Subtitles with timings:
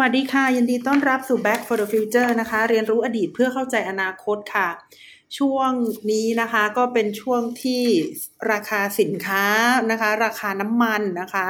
[0.00, 4.68] วัสดีค่ะ ยินดีต้อนรับสู่ Back for the Future นะคะ เรียนรู้อดีตเพื่อเข้าใจอนาคตค่ะ
[5.38, 5.70] ช่วง
[6.10, 7.82] นี้นะคะก็เป็นช่วงที่
[8.52, 9.44] ราคาสินค้า
[9.90, 11.46] นะคะ ราคาน้ำมันนะคะ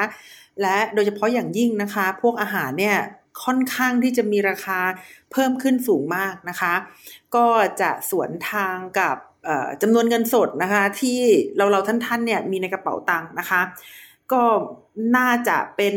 [0.63, 2.99] และโดยเฉพาะอย่างยิ่งนะคะ พวกอาหารเนี่ย
[3.45, 4.81] ค่อนข้างที่จะมีราคา
[5.33, 6.75] เพิ่มขึ้นสูงมากนะคะ
[7.37, 7.47] ก็
[7.81, 9.17] จะสวนทางกับ
[9.83, 11.21] จำนวนเงินสดนะคะ ที่
[11.57, 13.61] เราเราท่านๆเนี่ยมีในกระเป๋าตังค์นะคะ
[14.33, 14.45] ก็
[15.17, 15.95] น่าจะเป็น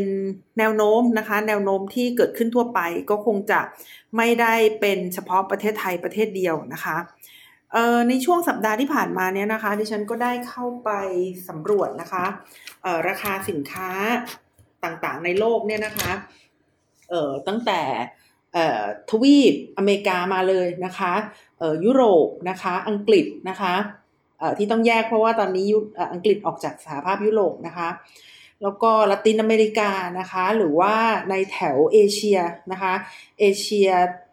[0.58, 3.60] แนวโน้มนะคะ แนวโน้มที่เกิดขึ้นทั่วไปก็คงจะ
[4.16, 6.96] ไม่ได้เป็นเฉพาะประเทศไทยประเทศเดียวนะคะ
[7.72, 10.90] เอ่อในช่วงสัปดาห์ที่ผ่านมาเนี่ยนะคะ ดิฉันก็ได้เข้าไป
[11.48, 12.24] สำรวจนะคะ
[12.82, 13.90] เอ่อราคาสินค้า
[14.84, 16.12] ต่างๆในโลกเนี่ยนะคะ
[17.10, 17.80] เอ่อตั้งแต่
[18.52, 21.12] เอ่อทวีปอเมริกามาเลยนะคะ
[21.58, 23.74] เอ่อยุโรปนะคะ อังกฤษนะคะ
[24.58, 25.68] ที่ต้องแยกเพราะว่าตอนนี้
[26.12, 27.88] อังกฤษออกจากสหภาพยุโรปนะคะ
[28.62, 30.94] แล้วก็ละตินอเมริกานะคะ หรือว่า
[31.30, 32.38] ในแถวเอเชีย
[32.72, 32.94] นะคะ
[33.40, 33.88] เอเชีย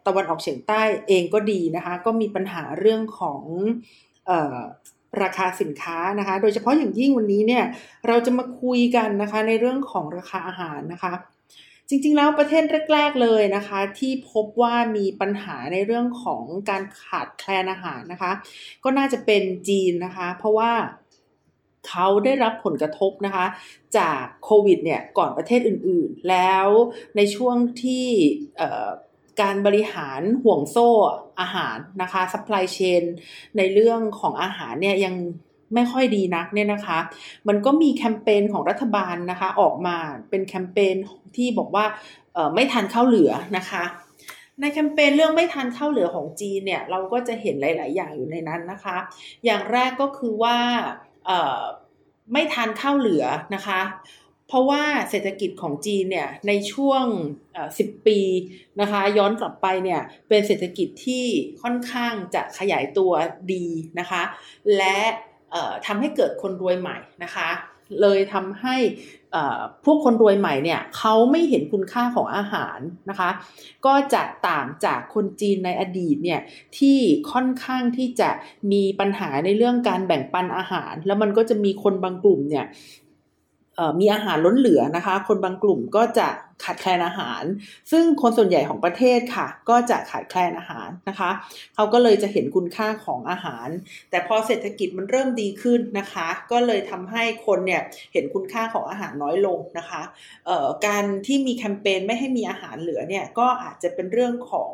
[0.07, 3.43] ตะวันออกเฉียงใต้เองก็ดีนะคะ ก็มีปัญหาเรื่องของ
[4.29, 4.59] ออ
[5.23, 7.63] ราคาสินค้านะคะ โดยเฉพาะอย่างยิ่งวันนี้เนี่ย
[8.07, 11.13] เราจะมาคุยกันนะคะในเรื่องของราคาอาหารนะคะ
[11.93, 18.31] จริงๆแล้วประเทศแรก ๆเลยนะคะ ที่พบว่ามีปัญหาในเรื่องของการขาดแคลนอาหารนะคะ
[18.83, 20.71] ก็น่าจะเป็นจีนนะคะ เพราะว่า
[21.87, 23.45] เขาได้รับผลกระทบนะคะ
[23.97, 26.67] จากโควิดเนี่ยก่อนประเทศอื่นๆ แล้ว
[27.15, 28.07] ในช่วงที่
[29.41, 30.89] การบริหารห่วงโซ่
[31.39, 33.03] อาหารนะคะ supply chain
[33.57, 35.15] ในเรื่องของอาหารเนี่ยยัง
[35.73, 36.99] ไม่ค่อยดีนักเนี่ยนะคะ
[37.47, 39.97] มันก็มีแคมเปญของรัฐบาลนะคะ ออกมา
[40.29, 40.95] เป็นแคมเปญ
[41.35, 41.85] ที่บอกว่า
[42.55, 43.83] ไม่ทันข้าวเหลือนะคะ
[44.59, 48.97] ในแคมเปญเรื่องไม่ทันข้าวเหลือของจีนเนี่ยเราก็จะเห็นหลาย ๆ อย่างอยู่ในนั้นนะคะ
[49.45, 50.57] อย่างแรกก็คือว่า
[52.33, 53.81] ไม่ทันข้าวเหลือนะคะ
[54.47, 57.03] เพราะว่าเศรษฐกิจของจีนเนี่ยในช่วง
[57.57, 58.19] 10 ปี
[58.81, 61.25] นะคะย้อนกลับไปเนี่ยเป็นเศรษฐกิจที่
[61.61, 63.11] ค่อนข้างจะขยายตัว
[63.53, 63.65] ดี
[63.99, 64.23] นะคะ
[64.77, 64.99] และ
[65.85, 67.49] ทำให้เกิดคนรวยใหม่นะคะ
[68.01, 68.75] เลยทำให้
[69.85, 72.79] พวกคนรวยใหม่เนี่ยเขาไม่เห็นคุณค่าของอาหาร
[73.09, 73.29] นะคะ
[73.85, 76.41] ก็จะต่างจากคนจีนในอดีตเนี่ย
[76.77, 76.97] ที่
[77.31, 78.29] ค่อนข้างที่จะ
[78.71, 82.65] มีปัญหาในเรื่องการแบ่งปันอาหาร แล้วมันก็จะมีคนบางกลุ่มเนี่ย
[83.99, 86.27] มีอาหารล้นเหลือนะคะ คนบางกลุ่มก็จะ
[86.63, 87.43] ขาดแคลนอาหาร
[87.91, 91.29] ซึ่งคนส่วนใหญ่ของประเทศค่ะ ก็จะขาดแคลนอาหารนะคะ
[91.75, 93.67] เขาก็เลยจะเห็นคุณค่าของอาหาร
[94.09, 97.81] แต่พอเศรษฐกิจมันเริ่มดีขึ้นนะคะ ก็เลยทำให้คนเนี่ย
[98.13, 100.01] เห็นคุณค่าของอาหารน้อยลงนะคะ
[100.87, 104.71] การที่มีแคมเปญไม่ให้มีอาหารเหลือเนี่ยก็อาจจะเป็นเรื่องของ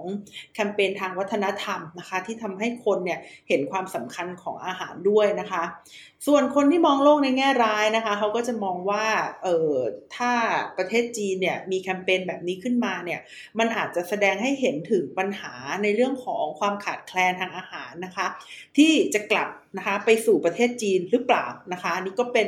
[0.54, 5.64] แคมเปญทางวัฒนธรรมนะคะที่ทำให้คนเนี่ยเห็นความสำคัญของอาหารด้วยนะคะ
[6.28, 9.06] ส่วนคนที่มองโลกในแง่ร้ายนะคะ เขาก็จะมองว่า
[9.44, 9.74] เออ
[10.16, 10.32] ถ้า
[10.78, 13.20] ประเทศจีนเนี่ยมีแคมเปญแบบนี้ขึ้นมาเนี่ย
[13.60, 18.28] มันอาจจะแสดงให้เห็นถึงปัญหาในเรื่องของความขาดแคลนทางอาหารนะคะ
[18.78, 22.48] ที่จะกลับนะคะไปสู่ประเทศจีนหรือเปล่านะคะอันนี้ก็เป็น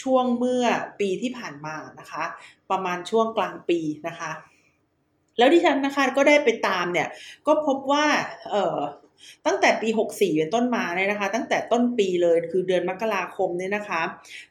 [0.00, 0.64] ช่วงเมื่อ
[1.00, 2.24] ปีที่ผ่านมานะคะ
[2.70, 4.30] ประมาณช่วงกลางปีนะคะ
[5.38, 7.08] แล้วดิฉันนะคะก็ได้ไปตามเนี่ย
[7.46, 8.06] ก็พบว่า
[8.50, 8.78] เออ
[9.46, 14.02] ตั้งแต่ปี 64 เป็นต้นมาเนี่ยนะคะ ตั้งแต่ต้นปีเลยคือเดือนมกราคมเนี่ยนะคะ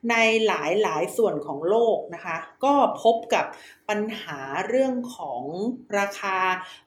[0.09, 0.15] ใน
[0.47, 3.45] หลายหลายส่วนของโลกนะคะ ก็พบกับ
[3.89, 5.43] ปัญหาเรื่องของ
[5.99, 6.37] ราคา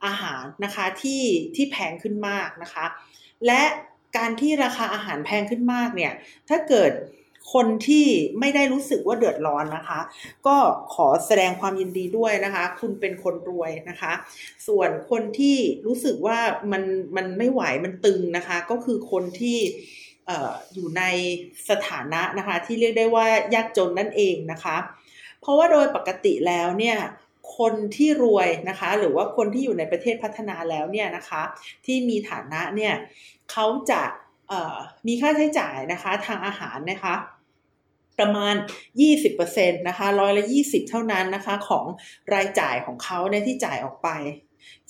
[0.05, 1.23] อาหารนะคะที่
[1.55, 2.85] ที่แพงขึ้นมากนะคะ
[3.47, 3.63] และ
[4.17, 6.13] การที่ราคาอาหารแพงขึ้นมากเนี่ย
[6.49, 6.91] ถ้าเกิด
[7.53, 8.07] คนที่
[8.41, 10.01] ไม่ได้รู้สึกว่าเดือดร้อนนะคะ
[10.47, 10.57] ก็
[10.95, 14.13] ขอแสดงความยินดีด้วยนะคะ คุณเป็นคนรวยนะคะ
[14.67, 15.57] ส่วนคนที่
[15.87, 16.39] รู้สึกว่า
[16.73, 16.83] มัน
[17.17, 19.59] มันไม่ไหวมันตึงนะคะ ก็คือคนที่
[20.75, 21.03] อยู่ใน
[21.71, 24.77] สถานะนะคะ ที่เรียกได้ว่ายากจนนั่นเองนะคะ
[25.41, 26.99] เพราะว่าโดยปกติแล้วเนี่ย
[27.59, 31.43] คนที่รวยนะคะ หรือว่าคนที่อยู่ในประเทศพัฒนาแล้วเนี่ยนะคะ
[31.87, 32.95] ที่มีฐานะเนี่ย
[33.53, 34.03] เขาจะ
[35.07, 37.15] มีค่าใช้จ่ายนะคะทางอาหารนะคะ
[38.19, 38.55] ประมาณ
[39.21, 41.85] 20%นะคะร้อยละ 20 เท่านั้นนะคะ ของ
[42.35, 44.09] รายจ่ายของเขาเนี่ยที่จ่ายออกไป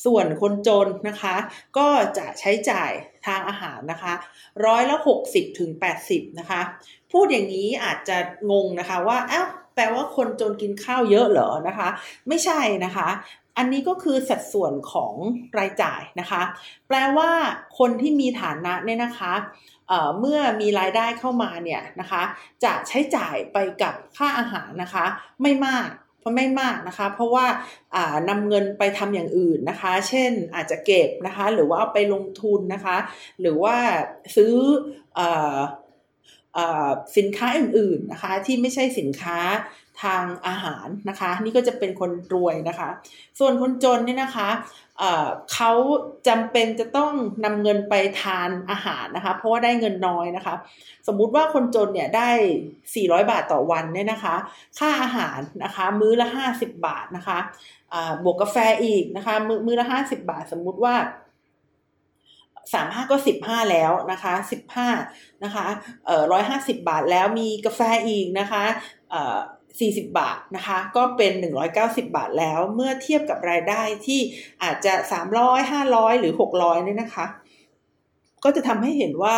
[0.05, 1.35] ส่วนคนจนนะคะ
[1.79, 1.89] ก็
[2.19, 2.91] จะใช้จ่าย
[3.27, 4.15] ทางอาหารนะคะ
[4.67, 4.97] ร้อยละ
[5.29, 5.71] 60ถึง
[6.05, 6.61] 80 นะคะ
[7.13, 8.17] พูดอย่างนี้อาจจะ
[8.51, 11.89] งงนะคะว่าอ้าวแปลว่าคนจนกินข้าวเยอะเหรอนะคะ
[12.29, 13.09] ไม่ใช่นะคะ
[13.57, 15.15] อันนี้ก็คือสัดส่วนของ
[15.59, 16.43] รายจ่ายนะคะ
[16.89, 17.31] แปลว่า
[17.79, 19.33] คนที่มีฐานะเนี่ยนะคะ
[20.19, 22.23] เมื่อมีรายได้เข้ามาเนี่ยนะคะ
[22.64, 25.05] จะใช้จ่ายไปกับค่าอาหารนะคะ
[25.43, 25.88] ไม่มาก
[26.20, 27.46] เพราะไม่มากนะคะ เพราะว่า
[28.29, 32.96] นำเงินไปทำอย่างอื่นนะคะ เช่นอาจจะเก็บนะคะ หรือว่าเอาไปลงทุนนะคะ
[33.40, 33.76] หรือว่า
[34.37, 34.55] ซื้อ
[35.19, 35.20] อ
[37.17, 39.38] สินค้าอื่นๆนะคะ ที่ไม่ใช่สินค้า
[40.03, 42.89] ทางอาหารนะคะ นี่ก็จะเป็นคนรวยนะคะ
[43.39, 44.49] ส่วนคนจนเนี่ยนะคะ
[45.53, 45.73] เขา
[46.29, 47.12] จำเป็นจะต้อง
[47.45, 50.55] นำเงินไปทานอาหารนะคะ เพราะว่าได้เงินน้อยนะคะ
[51.06, 52.31] สมมุติว่าคนจนเนี่ยได้
[52.81, 54.35] 400 บาทต่อวันเนี่ยนะคะ
[54.79, 57.39] ค่าอาหารนะคะ มื้อละ 50 บาทนะคะ
[58.25, 60.94] บวกกาแฟอีกนะคะ มือมื้อละ 50 บาท สมมุติว่า
[62.75, 64.89] สามห้าก็สิบห้าแล้วนะคะสิบห้า
[65.44, 65.67] นะคะ
[66.06, 68.65] เอ่อร้อยห้าสิบบาทแล้วมีกาแฟอีกนะคะ
[69.11, 69.39] เอ่อ
[69.76, 71.32] 40 บาทนะคะ ก็เป็น
[71.75, 74.20] 190 บาทแล้วเมื่อเทียบกับรายได้ที่
[74.62, 74.94] อาจจะ
[75.32, 77.26] 300 500 หรือ 600เนี่ยนะคะ
[78.44, 79.37] ก็จะทำให้เห็นว่า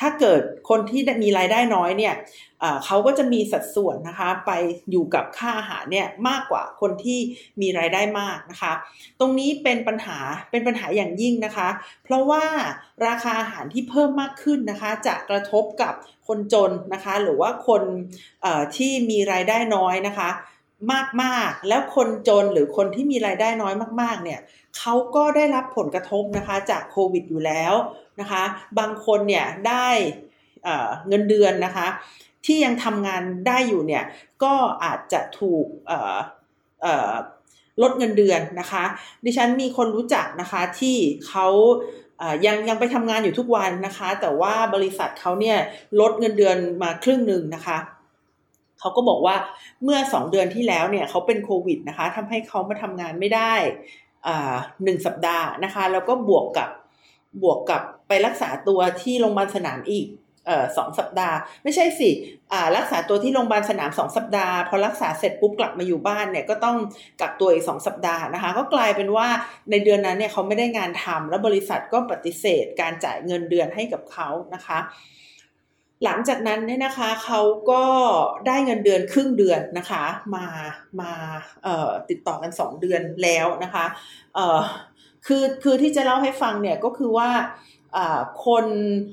[0.00, 2.14] ถ้าเกิดคนที่มีรายได้น้อยเนี่ย
[2.84, 4.50] เขาก็จะมีสัดส่วนนะคะไป
[4.90, 7.18] อยู่กับค่าอาหารเนี่ยมากกว่าคนที่
[7.60, 8.72] มีรายได้มากนะคะ
[9.20, 10.18] ตรงนี้เป็นปัญหา
[10.50, 11.68] เป็นปัญหาอย่างยิ่งนะคะ
[12.04, 12.44] เพราะว่า
[13.06, 15.94] ราคาอาหารที่เพิ่มมากขึ้นนะคะ จะกระทบกับ
[16.28, 17.82] คนจนนะคะ หรือว่าคน
[18.76, 20.30] ที่มีรายได้น้อยนะคะ
[21.22, 24.40] มากๆแล้วคนจนหรือคนที่มีรายได้น้อยมาก ๆ เนี่ย
[24.78, 27.74] เขาก็ได้รับผลกระทบนะคะจากโควิดอยู่แล้ว
[28.20, 28.42] นะคะ
[28.78, 29.88] บางคนเนี่ยได้
[31.08, 31.86] เงินเดือนนะคะ
[32.46, 34.04] ที่ยังทำงานได้อยู่เนี่ย
[34.42, 34.54] ก็
[34.84, 35.66] อาจจะถูก
[37.82, 38.84] ลดเงินเดือนนะคะ
[39.24, 40.96] ดิฉันมีคนรู้จักนะคะที่
[41.28, 41.46] เขา
[42.46, 45.58] ยังยังไปทำงานอยู่ทุกวันนะคะ แต่ว่าบริษัทเขาเนี่ย
[46.00, 47.78] ลดเงินเดือนมาครึ่งหนึ่งนะคะ
[48.80, 49.36] เขาก็บอกว่า
[49.82, 53.54] เมื่อสองเดือนที่แล้วเนี่ยเขาเป็นโควิดนะคะทำให้เขามาทำงานไม่ได้
[54.84, 56.68] หนึ่งสัปดาห์นะคะ แล้วก็บวกกับ
[57.42, 60.06] บวกกับไปรักษาตัวที่โรงพยาบาลสนามอีก
[60.76, 62.10] สองสัปดาห์ ไม่ใช่สิ
[62.76, 66.76] รักษาตัวที่โรงพยาบาลสนามสองสัปดาห์ พอรักษาเสร็จปุ๊บกลับมาอยู่บ้านเนี่ยก็ต้อง
[67.20, 69.28] กักตัวอีกสองสัปดาห์นะคะ ก็กลายเป็นว่า
[69.70, 74.78] ในเดือนนั้นเนี่ยเขาไม่ได้งานทำแล้วบริษัทก็ปฏิเสธการจ่ายเงินเดือนให้กับเขานะคะ
[76.04, 77.40] หลังจากนั้นเนี่ยนะคะเขา
[77.70, 77.84] ก็
[78.46, 80.04] ได้เงินเดือนครึ่งเดือนนะคะ
[80.34, 80.46] มา
[81.00, 81.12] มา
[82.10, 83.84] ติดต่อกันสองเดือนแล้วนะคะ
[85.26, 87.28] คือคือที่จะเล่าให้ฟังเนี่ยก็คือว่า
[88.46, 88.66] คน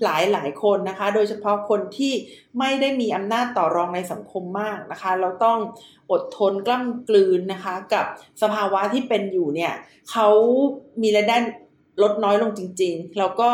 [0.03, 2.13] หลายหลายคนนะคะ โดยเฉพาะคนที่
[2.59, 5.59] ไม่ได้มีอำนาจต่อรองในสังคมมากนะคะ เราต้อง
[6.11, 8.05] อดทนกล้ำกลืนนะคะ กับ
[8.41, 9.73] สภาวะที่เป็นอยู่เนี่ย
[10.11, 10.27] เขา
[11.01, 11.37] มีรายได้
[12.03, 13.49] ลดน้อยลงจริง ๆ แล้วก็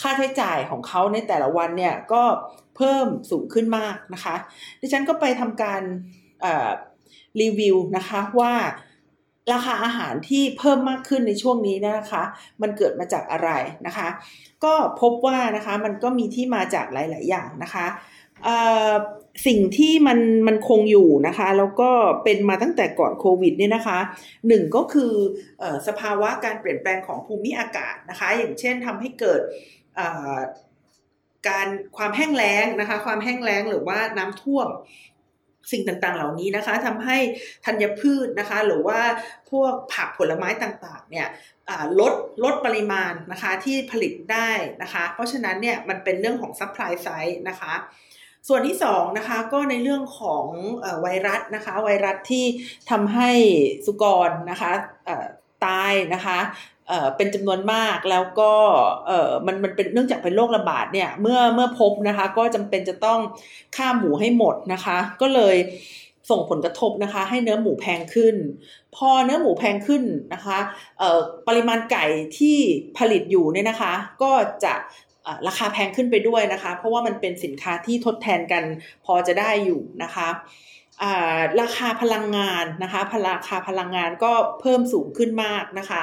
[0.00, 2.22] ค่าใช้จ่ายของเขาในแต่ละวันเนี่ยก็
[2.76, 4.34] เพิ่มสูงขึ้นมากนะคะ
[4.80, 5.82] ดิฉันก็ไปทำการ
[7.40, 8.52] รีวิวนะคะว่า
[9.52, 12.22] ราคาอาหารที่เพิ่มมากขึ้นในช่วงนี้นะคะ
[12.62, 13.50] มันเกิดมาจากอะไร
[13.86, 14.08] นะคะ
[14.64, 17.86] ก็พบว่านะคะมันก็มีที่มาจากหลาย ๆ อย่างนะคะ
[19.46, 21.90] สิ่งที่มันมันคงอยู่นะคะ แล้วก็
[22.24, 23.98] เป็นมาตั้งแต่ก่อนโควิดเนี่ยนะคะ
[24.48, 25.12] หนึ่งก็คือ
[25.62, 29.40] อสภาวะการเปลี่ยนแปลงของภูมิอากาศนะคะ อย่างเช่นทำให้เกิด
[31.48, 34.68] การความแห้งแล้งนะคะ ความแห้งแล้งหรือว่าน้ำท่วม
[35.72, 37.18] สิ่งต่างๆ เหล่านี้นะคะทำให้
[37.64, 39.00] ธัญพืชนะคะ หรือว่า
[39.50, 41.28] พวกผักผลไม้ต่างๆ เนี่ย
[42.00, 42.12] ลด
[42.44, 44.50] ลดปริมาณนะคะที่ผลิตได้
[44.82, 47.74] นะคะ เพราะฉะนั้นเนี่ยมันเป็นเรื่องของ supply side นะคะ
[48.48, 50.44] ส่วนที่สองนะคะก็ในเรื่องของ
[51.02, 52.44] ไวรัสนะคะ ไวรัสที่
[52.90, 53.30] ทำให้
[53.86, 54.72] สุกรนะคะ
[55.66, 56.38] ตายนะคะ
[57.16, 58.52] เป็นจำนวนมากแล้วก็
[59.46, 63.20] มันมันเป็นเนื่องจากเป็นโรคระบาดเนี่ยเมื่อเมื่อพบนะคะก็จำเป็นจะต้อง
[63.76, 65.56] ฆ่าหมูให้หมดนะคะ ก็เลย
[66.30, 68.34] ส่งผลกระทบนะคะให้เนื้อหมูแพงขึ้น
[68.96, 70.02] พอเนื้อหมูแพงขึ้น
[70.34, 70.58] นะคะ
[71.48, 72.04] ปริมาณไก่
[72.38, 72.56] ที่
[72.98, 73.92] ผลิตอยู่เนี่ยนะคะ
[74.22, 74.32] ก็
[74.64, 74.74] จะ
[75.46, 78.64] ราคาแพงขึ้นไปด้วยนะคะ เพราะว่ามันเป็นสินค้าที่ทดแทนกัน
[79.04, 80.28] พอจะได้อยู่นะคะ
[81.60, 86.02] ราคาพลังงานนะคะราคาพลังงานก็เพิ่มสูงขึ้นมากนะคะ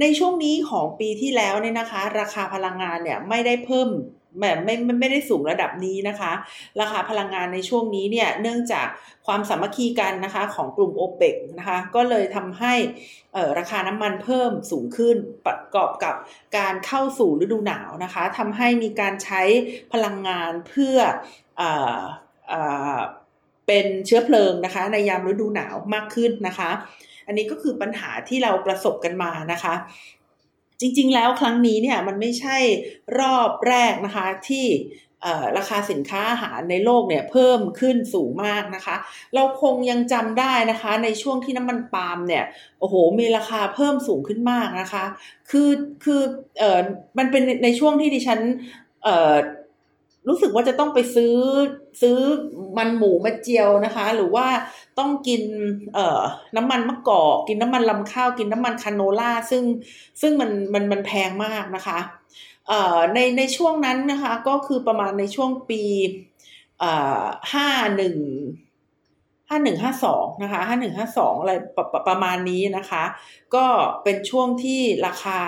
[0.00, 3.88] ในช่วงนี้ของปีที่แล้วเนี่ยนะคะ ราคาพลังงานเนี่ยไม่ได้เพิ่ม
[4.40, 6.32] แบบไม่ไม่ไม่ได้สูงระดับนี้นะคะ
[6.80, 8.86] ราคาพลังงานในช่วงนี้เนี่ยเนื่องจาก
[9.26, 12.74] ความสามัคคีกันนะคะของกลุ่มโอเปกนะคะก็เลยทำให้
[13.58, 15.16] ราคาน้ำมันเพิ่มสูงขึ้น
[15.46, 16.14] ประกอบกับ
[16.56, 19.42] การเข้าสู่ฤดูหนาวนะคะทำให้มีการใช้
[19.92, 20.96] พลังงานเพื่อ
[21.60, 21.62] อ
[23.66, 26.70] เป็นเชื้อเพลิงนะคะ ในยามฤดูหนาวมากขึ้นนะคะ
[27.26, 29.74] อันนี้ก็คือปัญหาที่เราประสบกันมานะคะ
[30.80, 32.56] จริงๆ แล้วครั้งนี้เนี่ยมันไม่ใช่
[33.20, 34.66] รอบแรกนะคะที่
[35.58, 38.96] ราคาสินค้าอาหารในโลกเนี่ยเพิ่มขึ้นสูงมากนะคะ
[39.34, 42.44] เราคงยังจำได้นะคะ ในช่วงที่น้ำมันปาล์มเนี่ย
[42.80, 45.04] โอ้โหมีราคาเพิ่มสูงขึ้นมากนะคะ
[45.50, 45.70] คือ
[46.04, 46.22] คือ
[46.58, 46.80] เออ
[47.18, 48.40] มันเป็นในช่วงที่ดิฉัน
[49.04, 49.34] เออ
[50.28, 51.34] รู้สึกว่าจะต้องไปซื้อ
[52.02, 52.18] ซื้อ
[52.78, 54.46] มันหมูมาเจียวนะคะ หรือว่า
[54.98, 55.42] ต้องกิน
[55.94, 56.22] เอ่อ
[56.56, 59.64] น้ำมันมะกอกกินน้ำมันลำข้าวกินน้ำมันคาโนล่าซึ่ง
[60.20, 61.98] ซึ่งมันมันมันแพงมากนะคะ
[62.68, 65.82] เอ่อในในช่วงนั้นนะคะก็คือประมาณในช่วงปี
[66.78, 68.16] เอ่อห้าหนึ่ง
[69.48, 73.04] ห้าหนึ่งห้าสองนะคะห้าหนึ่งห้าสองอะไรประประประมาณนี้นะคะ
[73.54, 73.64] ก็
[74.02, 75.40] เป็นช่วงที่ราคา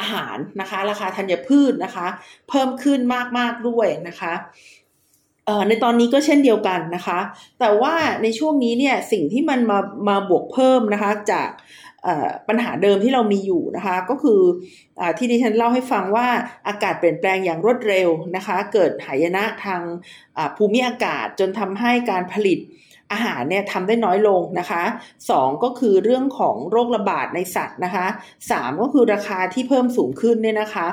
[0.00, 2.06] อาหารนะคะ ราคาธัญพืชนะคะ
[2.48, 3.00] เพิ่มขึ้น
[3.38, 4.32] มากๆด้วยนะคะ
[5.68, 7.18] ในตอนนี้ก็เช่นเดียวกันนะคะ
[7.60, 11.50] แต่ว่าในช่วงนี้เนี่ยสิ่งที่มันมามาบวกเพิ่มนะคะจาก
[12.48, 14.40] ปัญหาเดิมที่เรามีอยู่นะคะ ก็คือ
[15.00, 16.28] อที่ดิฉันเล่าให้ฟังว่า
[16.68, 19.80] อากาศเปลี่ยนแปลงอย่างรวดเร็วนะคะ เกิดหายนะทาง
[20.56, 22.58] ภูมิอากาศจนทำให้การผลิต
[23.12, 24.82] อาหารเนี่ยทำได้น้อยลงนะคะ
[25.30, 28.06] สองก็คือเรื่องของโรคระบาดในสัตว์นะคะ
[28.50, 30.86] สามก็คือราคาที่เพิ่มสูงขึ้นเนี่ยนะคะ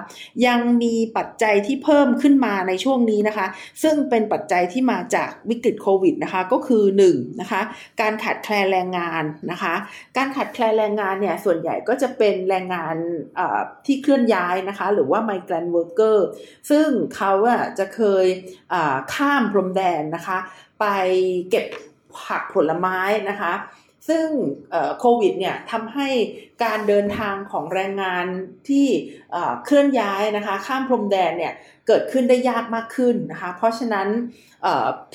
[0.47, 3.47] ยังมีปัจจัยที่เพิ่มขึ้นมาในช่วงนี้นะคะ
[3.83, 7.61] ซึ่งเป็นปัจจัยที่มาจากวิกฤตโควิดนะคะก็คือ1นะคะ
[8.01, 9.73] การขาดแคลนแรงงานนะคะ
[10.17, 12.95] การขาดแคลนแรงงานเนี่ยส่วนใหญ่ก็จะเป็นแรงงาน
[13.85, 16.17] ที่เคลื่อนย้ายนะคะ หรือว่า migrant worker
[16.69, 18.25] ซึ่งเขาอะจะเคย
[19.13, 20.37] ข้ามพรมแดนนะคะ
[20.79, 20.85] ไป
[21.51, 21.65] เก็บ
[22.21, 23.53] ผักผลไม้นะคะ
[24.09, 24.27] ซึ่ง
[24.99, 26.09] โควิดเนี่ยทำให้
[26.63, 28.25] การเดินทางของแรงงาน
[28.69, 28.87] ที่
[29.65, 31.53] เคลื่อนย้ายนะคะข้ามพรมแดนเนี่ย
[31.87, 34.07] เกิดขึ้นได้ยากมากขึ้นนะคะ เพราะฉะนั้น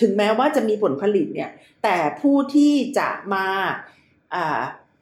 [0.01, 1.51] ถึงแม้ว่าจะมีผลผลิตเนี่ย
[1.83, 3.47] แต่ผู้ที่จะมา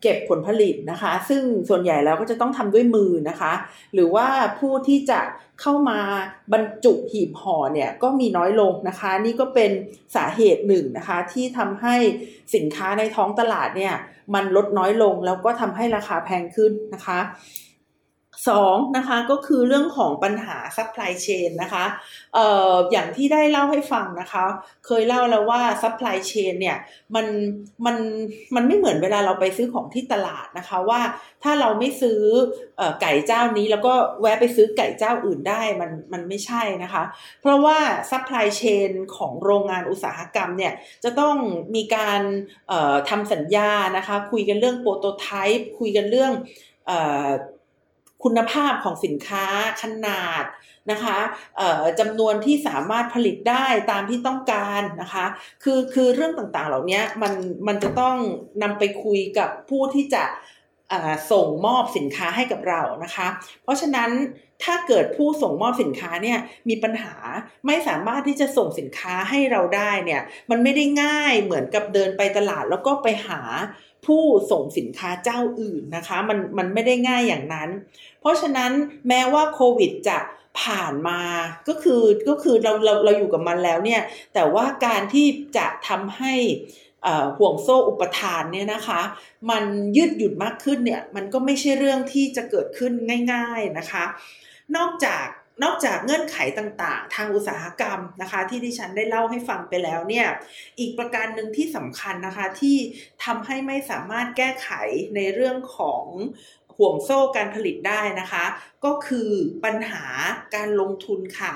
[0.02, 3.52] เก็บผลผลิตนะคะ ซึ่งส่วนใหญ่แล้วก็จะต้องทำด้วยมือนะคะ
[3.94, 4.26] หรือว่า
[4.58, 5.20] ผู้ที่จะ
[5.60, 5.98] เข้ามา
[6.52, 9.70] บรรจุหีบห่อเนี่ยก็มีน้อยลงนะคะ นี่ก็เป็น
[10.16, 11.96] สาเหตุหนึ่งนะคะ ที่ทำให้
[12.54, 13.94] สินค้าในท้องตลาดเนี่ย
[14.34, 17.18] มันลดน้อยลงแล้วก็ทำให้ราคาแพงขึ้นนะคะ
[18.48, 21.84] สองนะคะก็คือเรื่องของปัญหา supply chain นะคะ
[22.34, 24.44] เอ่ออย่างที่ได้เล่าให้ฟังนะคะ
[24.86, 26.76] เคยเล่าแล้วว่า supply chain เนี่ย
[27.14, 27.26] มัน
[27.86, 27.96] มัน
[28.54, 31.00] มันไม่เหมือนเวลาเราไปซื้อของที่ตลาดนะคะว่า
[31.42, 32.20] ถ้าเราไม่ซื้อ
[32.80, 37.02] ออไก่เจ้านี้แล้วก็แวะไปซื้อไก่เจ้าอื่นได้มันมันไม่ใช่นะคะ
[37.40, 37.78] เพราะว่า
[38.10, 40.72] supply chain ของโรงงานอุตสาหกรรมเนี่ย
[41.04, 41.36] จะต้อง
[41.74, 42.20] มีการ
[42.68, 46.32] เอ่อทำสัญญานะคะ คุยกันเรื่อง prototype คุยกันเรื่อง
[46.86, 47.28] เอ่อ
[48.24, 49.44] คุณภาพของสินค้า
[49.82, 50.44] ขนาด
[50.90, 51.18] นะคะ
[52.00, 55.26] จำนวนที่สามารถผลิตได้ตามที่ต้องการนะคะ
[55.62, 57.32] คือคือเรื่องต่างๆ เหล่านี้มัน
[57.66, 58.16] มันจะต้อง
[58.62, 60.24] นำไปคุยกับผู้ที่จะ
[61.32, 63.26] ส่งมอบสินค้าให้กับเรานะคะ
[63.62, 64.10] เพราะฉะนั้น
[64.64, 67.14] ถ้าเกิดผู้ส่งมอบสินค้าเนี่ยมีปัญหา
[67.66, 73.40] ไม่สามารถที่จะส่งสินค้าให้เราได้เนี่ยมันไม่ได้ง่ายเหมือนกับเดินไปตลาดแล้วก็ไปหา
[74.06, 77.68] ผู้ส่งสินค้าเจ้าอื่นนะคะ มันมันไม่ได้ง่ายอย่างนั้น
[78.20, 78.70] เพราะฉะนั้น
[79.08, 80.18] แม้ว่าโควิดจะ
[80.60, 81.20] ผ่านมา
[81.68, 84.02] ก็คือก็คือเราเราเราอยู่กับมันแล้วเนี่ย
[84.34, 86.34] แต่ว่าการที่จะทำให้
[87.38, 89.00] ห่วงโซ่อุปทานเนี่ยนะคะ
[89.50, 89.64] มัน
[89.96, 92.92] ยืดหยุ่นมากขึ้นเนี่ย มันก็ไม่ใช่เรื่องที่จะเกิดขึ้น
[93.32, 94.04] ง่าย ๆนะคะ
[94.76, 95.26] นอกจาก
[95.62, 100.26] นอกจากเงื่อนไขต่างๆ ทางอุตสาหกรรมนะคะ ที่ดิฉันได้เล่าให้ฟังไปแล้วเนี่ย
[100.78, 102.76] อีกประการหนึ่งที่สำคัญนะคะที่
[103.24, 104.68] ทำให้ไม่สามารถแก้ไข
[105.16, 106.04] ในเรื่องของ
[106.76, 108.44] ห่วงโซ่การผลิตได้นะคะ
[108.84, 109.30] ก็คือ
[109.64, 110.04] ปัญหา
[110.54, 111.54] การลงทุนค่ะ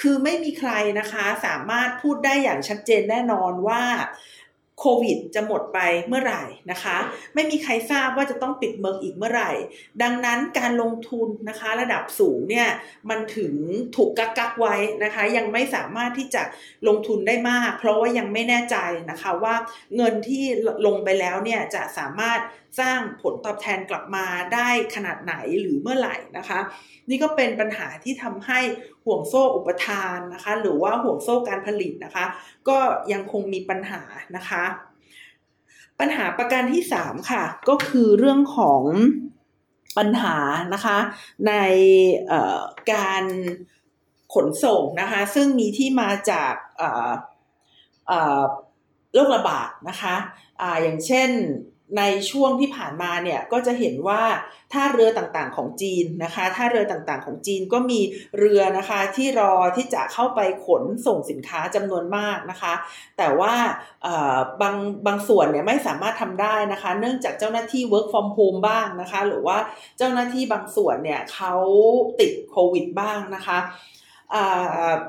[0.00, 3.82] คือไม่มีใครนะคะสามารถพูดได้อย่างชัดเจนแน่นอนว่า
[4.84, 6.96] โควิดจะหมดไปเมื่อไหร่นะคะ
[7.34, 9.50] ไม่มีใครทราบว่าจะต้องปิดเมืองอีกเมื่อไหร่
[10.02, 12.68] ดังนั้นการลงทุนนะคะ ระดับสูงเนี่ย
[13.10, 13.54] มันถึง
[13.96, 14.74] ถูกกักกักไว้
[15.04, 16.42] นะคะ ยังไม่สามารถที่จะ
[16.88, 18.76] ลงทุนได้มาก เพราะว่ายังไม่แน่ใจ
[19.10, 19.54] นะคะว่า
[19.96, 20.44] เงินที่
[20.86, 22.40] ลงไปแล้วเนี่ยจะสามารถ
[22.80, 26.60] สร้างผลตอบแทนกลับมาได้ขนาดไหนหรือเมื่อไหร่นะคะ
[27.10, 28.60] นี่ก็เป็นปัญหาที่ทำให้
[29.04, 32.24] ห่วงโซ่อุปทานนะคะ หรือว่าห่วงโซ่การผลิตนะคะ
[32.68, 32.78] ก็
[33.12, 34.02] ยังคงมีปัญหา
[34.36, 34.64] นะคะ
[36.00, 38.82] ปัญหาประการที่สามค่ะ ก็คือเรื่องของ
[39.98, 40.36] ปัญหา
[40.74, 40.98] นะคะ
[41.48, 41.52] ใน
[42.92, 43.24] การ
[44.34, 46.54] ขนส่งนะคะ ซึ่งมีที่มาจาก
[49.14, 50.14] โรคระบาดนะคะ
[50.60, 51.30] ออย่างเช่น
[51.98, 54.22] ในช่วงที่ผ่านมาเนี่ยก็จะเห็นว่า
[54.72, 58.00] ท่าเรือต่างๆของจีนนะคะท่าเรือต่างๆของจีนก็มี
[58.38, 62.74] เรือนะคะที่รอที่จะเข้าไปขนส่งสินค้าจำนวนมากนะคะ
[63.18, 63.54] แต่ว่า
[64.62, 69.58] บางบางส่วนเนี่ยไม่สามารถทำได้นะคะ เนื่องจากเจ้าหน้าที่ work from home บ้างนะคะ หรือว่า
[69.98, 71.54] เจ้าหน้าที่บางส่วนเนี่ยเขา
[72.20, 73.58] ติดโควิดบ้างนะคะ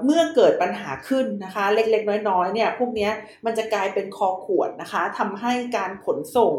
[0.05, 3.09] เมื่อเกิดปัญหาขึ้นนะคะ เล็กๆ น้อยๆเนี่ยพวกนี้
[3.45, 6.53] มันจะกลายเป็นคอขวดนะคะทำให้การขนส่ง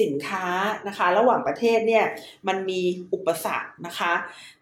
[0.00, 0.46] สินค้า
[0.88, 2.04] นะคะ ระหว่างประเทศเนี่ย
[2.48, 2.80] มันมี
[3.12, 4.12] อุปสรรคนะคะ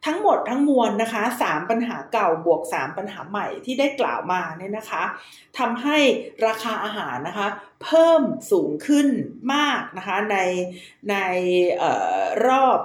[0.07, 5.03] ทั้งหมดทั้งมวลนะคะสามปัญหาเก่าบวกสามปัญหาใหม่ที่ได้กล่าวมาเนี่ยนะคะ
[5.59, 5.99] ทำให้
[6.47, 7.49] ราคาอาหารนะคะ
[7.85, 9.09] เพิ่มสูงขึ้น
[9.55, 10.37] มากนะคะใน
[11.11, 11.17] ใน
[11.83, 11.85] อ
[12.21, 12.79] อรอบ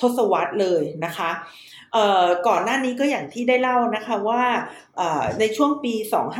[0.00, 1.30] ทศวรรษเลยนะคะ
[2.48, 4.44] ก่อนหน้านี้ก็อย่างที่ได้เล่านะคะว่า
[5.40, 5.94] ในช่วงปี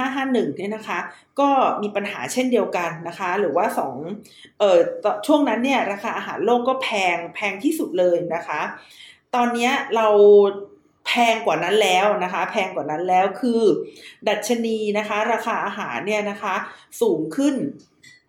[0.06, 0.98] 2551เนี่ยนะคะ
[1.40, 1.48] ก็
[1.82, 3.94] มีปัญหาเช่นเดียวกันนะคะ หรือว่าสอง
[4.58, 4.78] เอ่อ
[5.26, 8.60] ช่วงนั้นเนี่ยราคาอาหารโลกก็แพงแพงที่สุดเลยนะคะ
[9.34, 10.08] ตอนนี้เรา
[11.06, 13.62] แพงกว่านั้นแล้วนะคะ แพงกว่านั้นแล้วคือ
[14.28, 16.54] ดัชนีนะคะ ราคาอาหารเนี่ยนะคะ
[17.00, 17.54] สูงขึ้น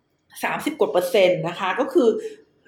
[0.02, 2.08] 30กว่าเปอร์เซ็นต์นะคะ ก็คือ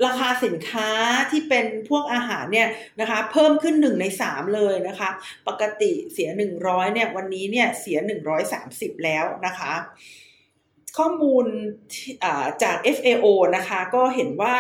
[0.07, 0.91] ราคาสินค้า
[1.31, 2.69] ที่เป็นพวกอาหารเนี่ย
[3.01, 5.11] นะคะเพิ่มขึ้นหนึ่งในสามเลยนะคะ
[5.49, 9.75] ปกติเสียหนึ่งร้อยเนี่ยวันนี้เนี่ยเสียหนึ่งร้อยสามสิบแล้วนะคะ
[10.99, 11.47] ข้อมูล
[12.63, 13.27] จาก FAO
[13.57, 14.55] นะคะก็เห็นว่า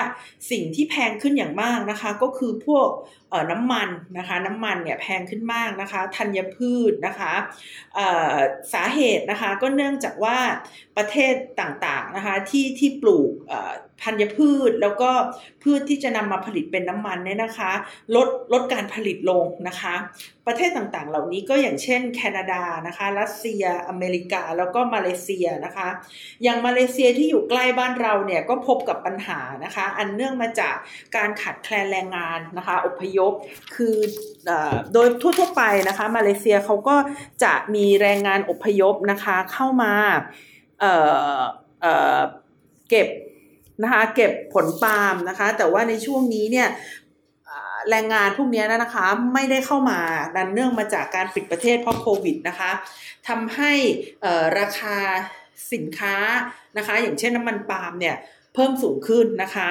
[0.50, 2.88] สิ่งที่แพงขึ้นอย่างมากนะคะก็คือพวก
[3.50, 7.32] น้ำมันนะคะน้ำมันเนี่ยแพงขึ้นมากนะคะธัญพืชนะคะ
[8.72, 10.38] สาเหตุนะคะก็เนื่องจากว่า
[10.96, 13.32] ประเทศต่างๆนะคะที่ที่ปลูก
[14.04, 15.10] ธัญพืชแล้วก็
[15.62, 17.72] พืชที่จะนำมาผลิตเป็นน้ำมันเนี่ยนะคะ
[18.14, 19.94] ลดลดการผลิตลงนะคะ
[20.46, 25.88] ประเทศต่างๆ เหล่านี้ก็อย่างเช่น แคนาดานะคะรัสเซียอเมริกาแล้วก็มาเลเซียนะคะ
[26.42, 30.76] อย่างมาเลเซียที่อยู่ใกล้บ้านเราเนี่ยก็พบกับปัญหานะคะ อันเนื่องมาจาก
[31.16, 33.32] การขาดแคลนแรงงานนะคะอพยพ
[33.74, 33.96] คือ
[34.92, 36.96] โดยทั่วๆไปนะคะ มาเลเซียเขาก็
[37.44, 39.92] จะมีแรงงานอพยพนะคะเข้ามา
[40.80, 43.08] เเก็บ
[43.82, 46.68] นะคะเก็บผลปาล์มนะคะ แต่ว่าในช่วงนี้เนี่ย
[47.90, 50.00] แรงงานพวกนี้นะคะไม่ได้เข้ามา
[50.36, 52.70] ดันเนื่องมาจากการปิดประเทศเพราะโควิดนะคะ
[53.28, 53.72] ทำให้
[54.58, 54.96] ราคา
[55.72, 56.16] สินค้า
[56.76, 58.16] นะคะ อย่างเช่นน้ำมันปาล์มเนี่ย
[58.54, 59.68] เพิ่มสูงขึ้นนะคะ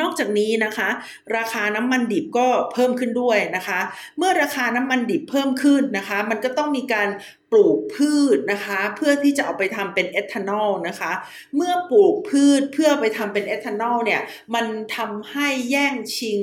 [0.00, 0.88] นอกจากนี้นะคะ
[1.36, 3.80] ราคาน้ำมันดิบก็เพิ่มขึ้นด้วยนะคะ
[4.18, 7.08] เมื่อราคาน้ำมันดิบเพิ่มขึ้นนะคะ มันก็ต้องมีการ
[7.50, 11.12] ปลูกพืชนะคะ เพื่อที่จะเอาไปทำเป็นเอทานอลนะคะ
[11.56, 14.22] เมื่อปลูกพืชเพื่อไปทำเป็นเอทานอลเนี่ย
[14.54, 16.40] มันทำให้แย่งชิง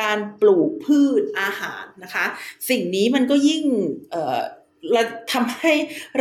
[0.00, 2.24] การปลูกพืชอาหารนะคะ
[2.70, 3.64] สิ่งนี้มันก็ยิ่ง
[4.92, 5.72] และทำให้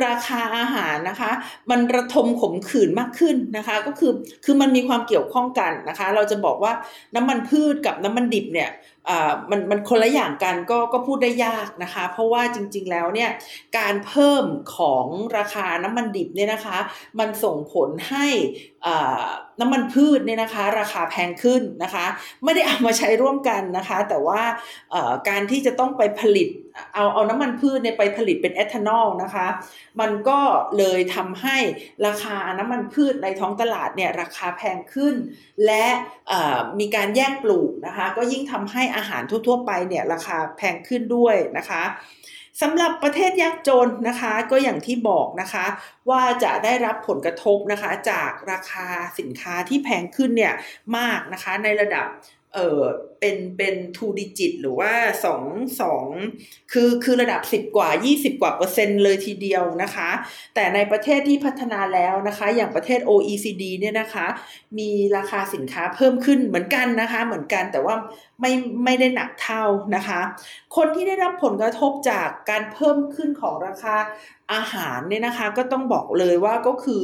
[0.05, 1.31] ราคาอาหารนะคะ
[1.69, 4.11] มันระทมขมขื่นมากขึ้นนะคะ ก็คือ
[4.45, 6.73] คือมันมีความเกี่ยวข้องกันนะคะ เราจะบอกว่า
[7.15, 8.69] น้ำมันพืชกับน้ำมันดิบเนี่ย
[9.51, 13.29] มันมันคนละอย่างกันก็ก็พูดได้ยากนะคะ เพราะว่าจริง ๆ แล้วเนี่ย
[13.77, 14.45] การเพิ่ม
[14.77, 15.05] ของ
[15.37, 16.77] ราคาน้ำมันดิบเนี่ยนะคะ
[17.19, 18.27] มันส่งผลให้
[19.59, 22.05] น้ำมันพืชเนี่ยนะคะ ราคาแพงขึ้นนะคะ
[22.43, 24.41] ไม่ได้เอามาใช้ร่วมกันนะคะ แต่ว่า
[25.29, 26.49] การที่จะต้องไปผลิต
[26.93, 29.47] เอาเอาน้ำมันพืชเนี่ยไปผลิตเป็นเอทานอลนะคะ
[29.99, 30.39] มันก็
[30.77, 31.57] เลยทำให้
[32.07, 35.15] ราคาน้ำมันพืชในท้องตลาดเนี่ยราคาแพงขึ้น
[35.65, 35.85] และ
[36.79, 41.83] มีการแย่งปลูกนะคะ ก็ยิ่งทำให้อาหารทั่วๆไปเนี่ยราคาแพงขึ้นด้วยนะคะ
[42.61, 45.65] สำหรับประเทศยากจนนะคะก็อย่างที่บอกนะคะ
[46.09, 48.87] ว่าจะได้รับผลกระทบนะคะจากราคา
[49.19, 50.53] สินค้าที่แพงขึ้นเนี่ย
[50.97, 52.05] มากนะคะในระดับ
[52.57, 52.83] เออ
[53.19, 54.91] เป็นเป็น two digit หรือว่า
[55.25, 55.43] สอง
[55.81, 56.05] สอง
[56.71, 60.09] คือคือระดับสิบกว่ายี่สิบกว่าเปอร์เซ็นต์เลยทีเดียวนะคะ
[60.55, 64.27] แต่ในประเทศที่พัฒนาแล้วนะคะ อย่างประเทศ OECD เนี่ยนะคะ
[64.77, 67.95] มีราคาสินค้าเพิ่มขึ้นเหมือนกันนะคะ เหมือนกันแต่ว่า
[68.41, 68.51] ไม่
[68.83, 69.63] ไม่ได้หนักเท่า
[69.95, 70.19] นะคะ
[70.75, 73.95] คนที่ได้รับผลกระทบจากการเพิ่มขึ้นของราคา
[74.53, 77.03] อาหารเนี่ยนะคะ ก็ต้องบอกเลยว่าก็คือ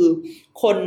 [0.61, 0.77] คน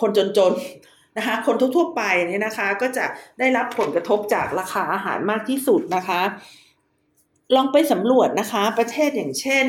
[0.00, 3.04] คนจนๆ นะคะ คนทั่วๆไปเนี่ยนะคะ ก็จะ
[3.38, 6.22] ได้รับผลกระทบจากราคาอาหารมากที่สุดนะคะ
[7.54, 9.66] ลองไปสำรวจนะคะ ประเทศอย่างเช่น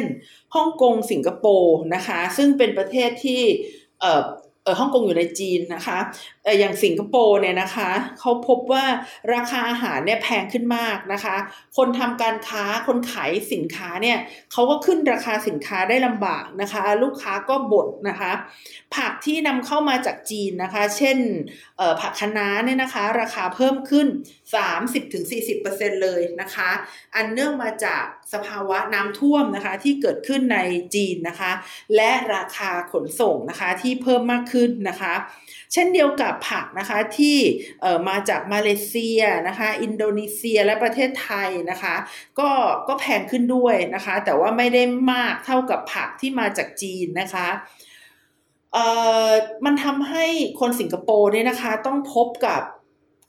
[0.55, 3.41] ฮ่องกงสิงคโปร์นะคะ ซึ่งเป็นประเทศที่
[4.03, 4.21] ออ
[4.79, 5.97] ฮ่องกงอยู่ในจีนนะคะ
[6.59, 8.85] อย่างสิงคโปร์เนี่ยนะคะเขาพบว่า
[9.33, 11.35] ราคาอาหารเนี่ยแพงขึ้นมากนะคะ
[11.77, 14.17] คนทำการค้าคนขายสินค้าเนี่ย
[14.51, 18.31] เขาก็ขึ้นราคาสินค้าได้ลำบากนะคะ ลูกค้าก็บ่นนะคะ
[18.95, 21.17] ผักที่นำเข้ามาจากจีนนะคะ เช่น
[22.01, 24.07] ผักคะน้าเนี่ยนะคะ ราคาเพิ่มขึ้น
[24.85, 26.69] 30-40%เลยนะคะ
[27.15, 30.59] อันเนื่องมาจากสภาวะน้ำท่วมนะคะที่เกิดขึ้นใน
[30.95, 31.51] จีนนะคะ
[31.95, 35.13] และราคาขนส่งนะคะที่เพิ่มมากขึ้นนะคะ
[35.73, 37.37] เช่นเดียวกับผักนะคะที่
[38.09, 41.95] มาจากมาเลเซียนะคะอินโดนีเซียและประเทศไทยนะคะ
[42.39, 42.49] ก็
[42.87, 47.47] ก็แพงขึ้นด้วยนะคะ แต่ว่าไม่ได้มากเท่ากับผักที่มาจากจีนนะคะ
[49.65, 50.25] มันทำให้
[50.59, 52.61] คนสิงคโปร์เนี่ยนะคะต้องพบกับ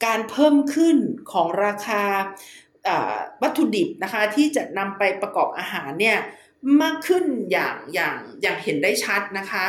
[0.05, 0.97] การเพิ่มขึ้น
[1.31, 2.03] ของราคา
[3.41, 6.17] วัตถุดิบนะคะที่จะนำไปประกอบอาหารเนี่ย
[6.81, 9.65] มากขึ้นอย่างอย่างอย่างเห็นได้ชัดนะคะ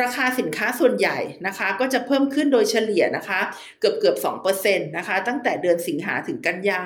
[0.00, 3.40] ราคาสินค้าส่วนใหญ่นะคะก็จะเพิ่มขึ้นโดยเฉลี่ยนะคะ
[3.80, 6.82] เกือบเกือบสองเปอร์เซ็นต์นะคะตั้งแต่เดือนสิงหาถึงกันยา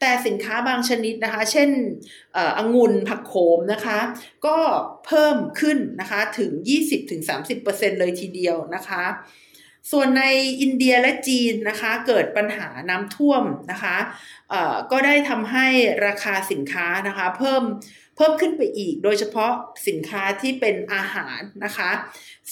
[0.00, 1.70] แต่สินค้าบางชนิดนะคะ เช่น
[2.58, 3.98] องุ่นผักโขมนะคะ
[4.46, 4.58] ก็
[5.06, 6.50] เพิ่มขึ้นนะคะถึง
[7.26, 9.04] 20-30%เลยทีเดียวนะคะ
[9.92, 10.24] ส่วนใน
[10.60, 13.96] อินเดียและจีนนะคะเกิดปัญหาน้ำท่วมนะคะ
[14.90, 15.66] ก็ได้ทำให้
[16.06, 17.62] ราคาสินค้านะคะเพิ่ม
[18.16, 19.52] เพิ่มขึ้นไปอีก โดยเฉพาะ
[19.88, 21.90] สินค้าที่เป็นอาหารนะคะ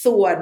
[0.04, 0.38] ส่วน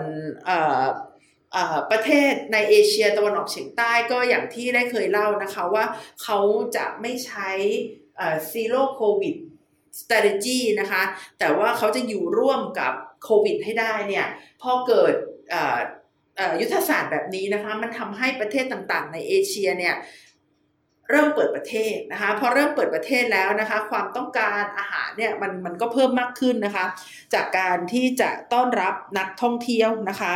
[1.90, 5.84] ประเทศในเอเชียตะวันออกเฉียงใต้ก็อย่างที่ได้เคยเล่านะคะว่า
[6.22, 6.38] เขา
[6.76, 7.50] จะไม่ใช้
[8.50, 9.34] ซีโร่โควิด
[10.00, 11.02] strategy นะคะ
[11.38, 12.92] แต่ว่าเขาจะอยู่ร่วมกับ
[13.24, 14.26] โควิดให้ได้เนี่ย
[14.62, 15.14] พอเกิด
[16.60, 19.94] ยุทธศาสตร์แบบนี้นะคะ มันทำให้ประเทศต่างๆ ในเอเชียเนี่ย
[21.10, 26.84] เริ่มเปิดประเทศนะคะพอเริ่มเปิดประเทศแล้วนะคะ ความต้องการอาหารเนี่ยมันมันก็เพิ่มมากขึ้นนะคะ
[27.34, 30.34] จากการที่จะต้อนรับนักท่องเที่ยวนะคะ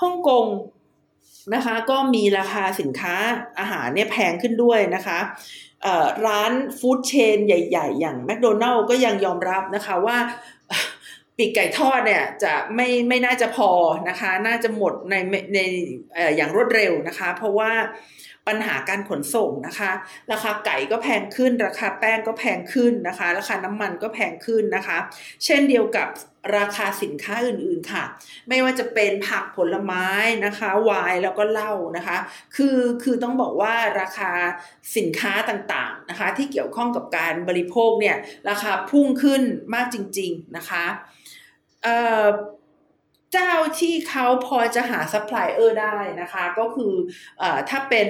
[0.00, 0.46] ฮ่องกง
[1.54, 3.14] นะคะก็มีราคาสินค้า
[3.60, 5.18] อาหารเนี่ยแพงขึ้นด้วยนะคะ
[6.26, 10.18] ร้านฟู้ดเชนใหญ่ ๆ อย่างแมคโดนัลล์ก็ยังยอมรับนะคะว่า
[11.36, 13.70] ปีกไก่ทอดเนี่ยจะไม่ไม่น่าจะพอ
[14.08, 15.14] นะคะ น่าจะหมดใน
[15.54, 15.58] ใน
[16.36, 17.70] อย่างรวดเร็วนะคะ เพราะว่า
[18.48, 19.90] ปัญหาการขนส่งนะคะ
[20.32, 24.98] ราคาไก่ก็แพงขึ้น ราคาแป้งก็แพงขึ้นนะคะ ราคาน้ำมันก็แพงขึ้นนะคะ
[25.44, 26.08] เช่นเดียวกับ
[26.56, 28.04] ราคาสินค้าอื่นๆค่ะ
[28.48, 30.06] ไม่ว่าจะเป็นผักผลไม้
[30.44, 32.18] นะคะวายแล้วก็เหล้านะคะ
[32.56, 34.30] คือคือต้องบอกว่าราคา
[34.96, 38.16] สินค้าต่างๆนะคะ ที่เกี่ยวข้องกับการบริโภคเนี่ย
[38.50, 39.42] ราคาพุ่งขึ้น
[39.74, 40.84] มากจริง ๆนะคะ
[41.82, 46.92] เจ้าที่เขาพอจะหาซัพพลายเออร์ได้นะคะ ก็คือ
[47.40, 48.08] อถ้าเป็น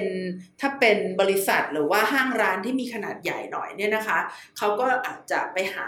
[0.61, 4.17] ถ้าเป็นบริษัทหรือว่าห้างร้านที่มีขนาดใหญ่หน่อยเนี่ยนะคะ
[4.57, 5.87] เขาก็อาจจะไปหา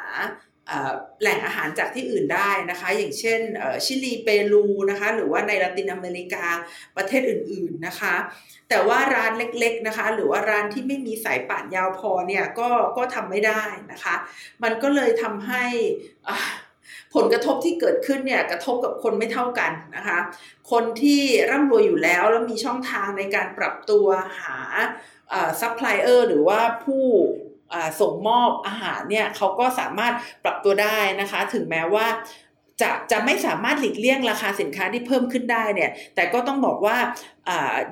[1.22, 3.40] แหล่งอาหารจากที่อื่นได้นะคะ อย่างเช่น
[3.86, 6.46] ชิลีเปรูนะคะ หรือว่าในละตินอเมริกา
[6.98, 8.16] ประเทศอื่น ๆนะคะ
[8.70, 14.16] แต่ว่าร้านเล็ก ๆนะคะ หรือว่าร้านที่ไม่มีสายป่านยาวพอเนี่ยก็ก็ทำไม่ได้นะคะ
[14.64, 15.66] มันก็เลยทำให้
[17.16, 20.20] ผลกระทบที่เกิดขึ้นเนี่ยกระทบกับคนไม่เท่ากันนะคะ
[20.72, 21.22] คนที่
[21.52, 24.06] ร่ำรวยอยู่แล้วแล้วมีช่องทางในการปรับตัว
[24.42, 24.58] หา
[25.62, 27.06] ซัพพลายเออร์หรือว่าผู้
[28.02, 32.08] ส่งมอบอาหารเนี่ยเขาก็สามารถปรับตัวได้นะคะ ถึงแม้ว่า
[32.82, 36.98] จะจะไม่สามารถหลีกเลี่ยงราคาสินค้าที่เพิ่มขึ้นได้เนี่ย แต่ก็ต้องบอกว่า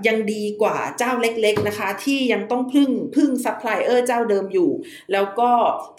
[0.08, 4.71] ยังดีกว่าเจ้าเล็กๆนะคะ ที่ยังต้องพึ่งพึ่งซัพพลายเออร์เจ้าเดิมอยู่
[5.12, 5.52] แล้วก็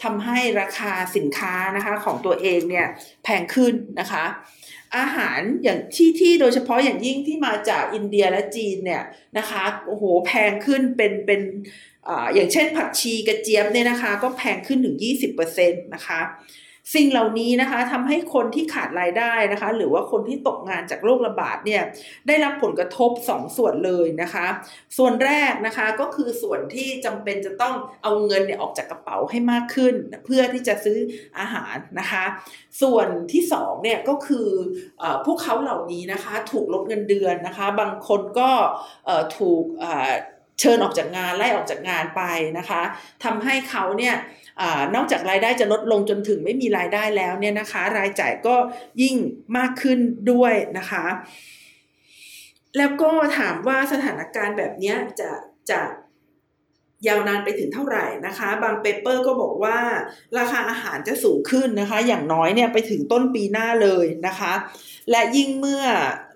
[0.03, 2.87] ทำให้ราคาสินค้านะคะของตัวเองเนี่ย
[3.25, 4.25] แพงขึ้นนะคะ
[4.99, 9.03] อาหารอย่างที่ที่โดยเฉพาะอย่างยิ่งที่มาจากอินเดียและจีนเนี่ย
[9.39, 11.41] นะคะโอ้โหแพงขึ้นเป็นเป็น
[12.09, 14.97] ออย่างเช่นผักชีกระเจี๊ยบเนี่ยนะคะ ก็แพงขึ้นถึง
[15.41, 16.21] 20%นะคะ
[16.95, 21.83] สิ่งเหล่านี้นะคะทำให้คนที่ขาดรายได้นะคะ หรือว่าคนที่ตกงานจากโรคระบาดเนี่ย
[22.27, 24.47] ได้รับผลกระทบ 2ส่วนเลยนะคะ
[24.99, 29.95] ส่วนแรกนะคะก็คือส่วนที่จำเป็นจะต้องเอาเงินเนี่ยออกจากกระเป๋าให้มากขึ้น
[30.27, 30.99] เพื่อที่จะซื้อ
[31.39, 32.25] อาหารนะคะ
[32.83, 34.49] ส่วนที่2เนี่ยก็คือ
[35.03, 38.51] อพวกเขาเหล่านี้นะคะ ถูกลดเงินเดือนนะคะ บางคนก็
[39.39, 39.65] ถูก
[40.61, 42.23] เชิญออกจากงานไล่ออกจากงานไป
[42.59, 42.83] นะคะ
[43.25, 44.15] ทำให้เขาเนี่ย
[44.61, 44.63] อ
[44.95, 48.57] นอกจากรายได้จะลดลงจนถึงไม่มีรายได้แล้วเนี่ยนะคะ รายจ่ายก็
[49.03, 49.17] ยิ่ง
[49.57, 49.99] มากขึ้น
[50.33, 51.05] ด้วยนะคะ
[52.77, 55.31] แล้วก็ถามว่าสถานการณ์แบบนี้จะ
[55.71, 55.81] จะ
[57.09, 59.79] ยาวนานไปถึงเท่าไหร่นะคะ บางเปเปอร์ก็บอกว่า
[60.39, 64.53] ราคาอาหารจะสูงขึ้นนะคะ อย่างน้อยเนี่ยไปถึงต้นปีหน้าเลยนะคะ
[65.11, 65.85] และยิ่งเมื่อ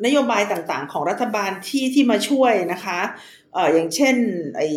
[0.04, 3.00] นโยบายต่างๆ ของรัฐบาลที่ที่มาช่วยนะคะ
[3.56, 4.16] อ่ออย่างเช่น
[4.56, 4.68] ไอ้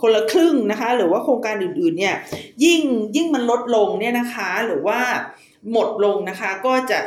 [0.00, 2.16] คนละครึ่งนะคะ หรือว่าโครงการอื่นๆเนี่ย
[2.64, 2.82] ยิ่ง
[3.16, 5.00] ยิ่งมันลดลงเนี่ยนะคะ หรือว่า
[5.72, 6.98] หมดลงนะคะก็จะ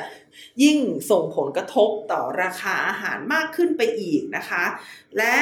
[0.63, 0.78] ยิ่ง
[1.12, 4.63] ส่งผลกระทบต่อราคาอาหารมากขึ้นไปอีกนะคะ
[5.17, 5.36] และ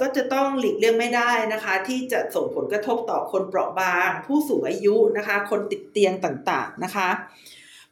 [0.00, 7.08] ก็จะต้องหลีกเลี่ยงไม่ได้นะคะ ที่จะส่งผลกระทบต่อคนเปราะบาง ผู้สูงอายุนะคะ คนติดเตียงต่างๆนะคะ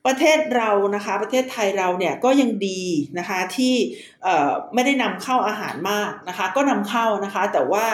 [0.07, 2.83] ประเทศเรานะคะประเทศไทยเราเนี่ยก็ยังดี
[3.19, 3.75] นะคะที่
[4.75, 7.87] ไม่ได้นำเข้าอาหารมากนะคะก็นำเข้านะคะแต่ว่า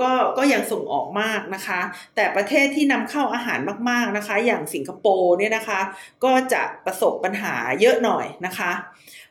[0.00, 1.80] ก็ก็ยังส่งออกมากนะคะ
[2.16, 3.58] แต่ประเทศที่นำเข้าอาหาร
[3.90, 5.80] มากๆนะคะ อย่างสิงคโปร์เนี่ยนะคะ
[6.24, 8.72] ก็จะประสบปัญหาเยอะหน่อยนะคะ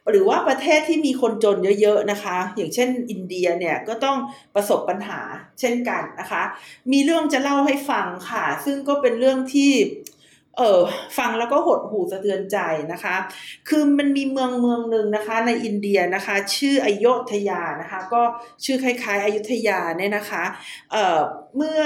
[0.09, 4.17] หรือว่าประเทศที่มีคนจนเยอะๆนะคะ อย่างเช่นอินเดียเนี่ยก็ต้อง
[4.55, 5.19] ประสบปัญหา
[5.59, 6.43] เช่นกันนะคะ
[6.91, 9.71] มีเรื่องจะเล่าให้ฟังค่ะ ซึ่งก็เป็นเรื่องที่
[10.57, 10.81] เออ
[11.17, 12.57] ฟังแล้วก็หดหูสะเทือนใจ
[12.93, 13.15] นะคะ
[13.69, 18.21] คือมันมีเมืองเมืองหนึ่งนะคะในอินเดียนะคะ ชื่ออโยธยานะคะ ก็
[18.65, 20.43] ชื่อคล้ายๆอยุธยาเนี่ยนะคะ
[20.91, 21.19] เอ่อ
[21.57, 21.81] เมื่อ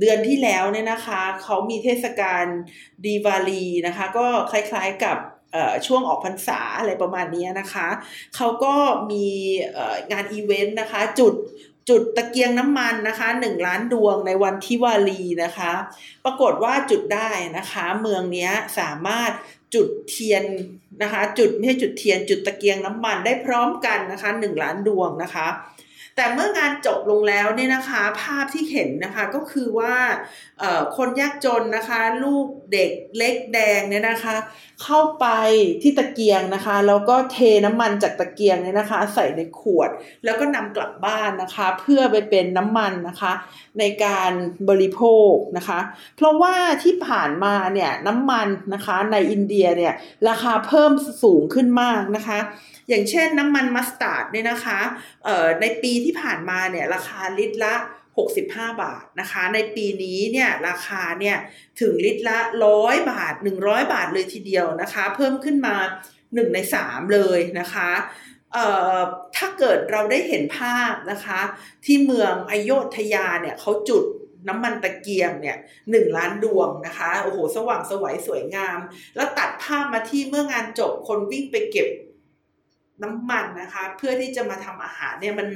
[0.00, 2.44] เดือนที่แล้วเนี่ยนะคะเขามีเทศกาล
[3.04, 5.18] ดีวาลีนะคะ ก็คล้ายๆกับ
[5.86, 7.88] ช่วงออกพรรษาอะไรประมาณนี้นะคะ
[8.36, 8.74] เขาก็
[9.10, 9.26] มี
[10.12, 11.34] งานอีเวนต์นะคะ จุด
[11.88, 15.72] จุดตะเกียงน้ำมันนะคะหนึ่งล้านดวงในวันที่วาลีนะคะ
[16.24, 19.30] ปรากฏว่าจุดได้นะคะ เมืองนี้สามารถ
[19.74, 20.44] จุดเทียน
[21.02, 25.48] นะคะ จุดไม่ใช่จุดเทียน จุดตะเกียงน้ำมันได้พร้อมกันนะคะหนึ่งล้านดวงนะคะ
[26.16, 29.94] แต่เมื่องานจบลงแล้วเนี่ยนะคะภาพที่เห็นนะคะก็คือว่า
[30.96, 34.36] คนยากจนนะคะลูกเด็กเล็กแดงเนี่ยนะคะ
[34.82, 35.26] เข้าไป
[35.82, 39.90] ที่ตะเกียงนะคะแล้วก็เทน้ำมันจากตะเกียงเนี่ยนะคะ ใส่ในขวด
[40.24, 43.32] แล้วก็นำกลับบ้านนะคะ เพื่อไปเป็นน้ำมันนะคะ
[43.78, 44.32] ในการ
[44.68, 45.78] บริโภคนะคะ
[46.16, 49.94] เพราะว่าที่ผ่านมาเนี่ยน้ำมันนะคะในอินเดียเนี่ย
[50.28, 50.92] ราคาเพิ่ม
[51.22, 52.38] สูงขึ้นมากนะคะ
[52.90, 54.80] อย่างเช่นน้ำมันมัสตาร์ดเนี่ยนะคะ
[55.60, 57.74] ในปีที่ผ่านมาเนี่ยราคาลิตรละ
[58.28, 61.36] 65 บาทนะคะ ในปีนี้เนี่ยราคาเนี่ย
[61.80, 65.76] ถึงลิตรละร้อยบาท 100 บาทเลยทีเดียวนะคะ เพิ่มขึ้นมา
[66.14, 67.90] 1 ใน 3 เลยนะคะ
[69.36, 71.40] ถ้าเกิดเราได้เห็นภาพนะคะ
[71.84, 74.04] ที่เมืองอโยธยาเนี่ยเขาจุด
[74.48, 75.56] น้ำมันตะเกียงเนี่ย
[75.90, 78.78] หนึ่งล้านดวงนะคะ โอ้โห สว่างสวยสวยงาม
[79.16, 81.88] แล้วตัดภาพมาที่เมื่องานจบคนวิ่งไปเก็บ
[83.02, 85.48] น้ำมันนะคะ เพื่อที่จะมาทำอาหารเนี่ยมัน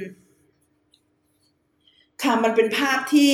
[2.23, 3.33] ค่ะมันเป็นภาพที่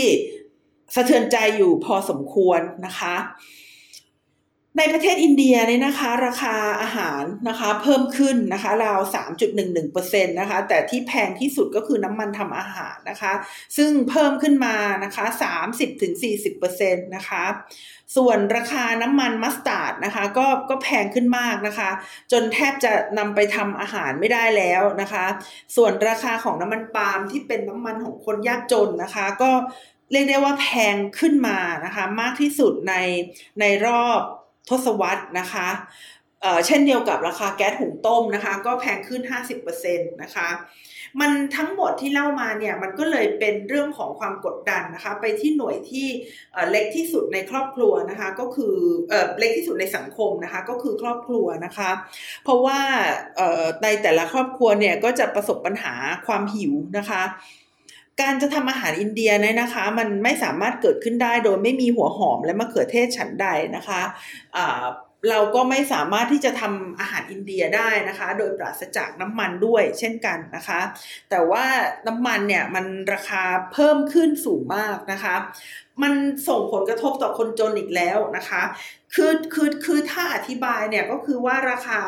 [0.96, 3.16] สะเทือนใจอยู่พอสมควรนะคะ
[4.78, 9.00] ในประเทศอินเดียเนี่ยนะคะ ราคาอาหารนะคะ เพิ่มขึ้นนะคะราว
[9.66, 13.34] 3.11%นะคะ แต่ที่แพงที่สุดก็คือน้ำมันทำอาหารนะคะ
[13.78, 15.26] ซึ่งเพิ่มขึ้นมานะคะ
[16.00, 17.44] 30-40%นะคะ
[18.16, 21.90] ส่วนราคาน้ำมันมัสตาร์ดนะคะ ก็ก็แพงขึ้นมากนะคะ
[22.32, 25.26] จนแทบจะนำไปทำอาหารไม่ได้แล้วนะคะ
[25.76, 29.52] ส่วนราคาของน้ำมันปาล์มที่เป็นน้ำมันของคนยากจนนะคะ ก็
[30.12, 32.96] เรียกได้ว่าแพงขึ้นมานะคะ มากที่สุดใน
[33.60, 34.22] ในรอบ
[34.70, 35.68] ทศวรรษนะคะ
[36.66, 39.22] เช่นเดียวกับราคาแก๊สหุงต้มนะคะ ก็แพงขึ้น
[39.68, 40.50] 50%นะคะ
[41.20, 46.08] มันทั้งหมดที่เล่ามาเนี่ยมันก็เลยเป็นเรื่องของความกดดันนะคะ ไปที่หน่วยที่
[46.72, 48.76] เล็กที่สุดในครอบครัวนะคะ ก็คือ
[49.40, 51.90] เล็กที่สุดในสังคมนะคะ ก็คือครอบครัวนะคะ
[52.44, 52.80] เพราะว่า
[53.84, 55.94] ในแต่ละครอบครัวเนี่ยก็จะประสบปัญหา
[56.28, 57.24] ความหิวนะคะ
[58.22, 64.02] การจะทำอาหารอินเดียเนี่ยนะคะ มันไม่สามารถเกิดขึ้นได้โดยไม่มีหัวหอมและมะเขือเทศฉันใดนะคะ
[65.30, 70.80] เราก็ไม่สามารถที่จะทำอาหารอินเดียได้นะคะ โดยปราศจากน้ำมันด้วยเช่นกันนะคะ
[71.30, 71.66] แต่ว่า
[72.08, 73.44] น้ำมันเนี่ยมันราคา
[73.74, 75.36] เพิ่มขึ้นสูงมากนะคะ
[76.02, 76.14] มัน
[76.48, 78.62] ส่งผลกระทบต่อคนจนอีกแล้วนะคะ
[79.16, 82.00] คือคือคือถ้าอธิบายเนี่ยก็คือว่าราคา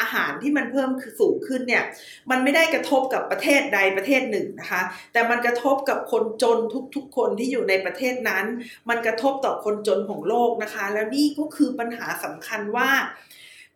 [0.00, 1.84] อาหารที่มันเพิ่มสูงขึ้นเนี่ย
[2.30, 4.82] มันไม่ได้กระทบกับประเทศใดประเทศหนึ่งนะคะ
[5.12, 6.58] แต่มันกระทบกับคนจน
[6.96, 8.44] ทุกๆ คนที่อยู่ในประเทศนั้น
[8.88, 12.90] มันกระทบต่อคนจนของโลกนะคะ แล้วนี่ก็คือปัญหาสำคัญว่า